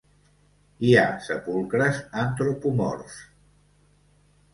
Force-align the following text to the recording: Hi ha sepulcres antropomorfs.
Hi 0.85 0.93
ha 1.01 1.03
sepulcres 1.25 1.99
antropomorfs. 2.21 3.19